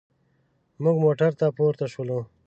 [0.83, 2.19] موږ موټر ته پورته شولو.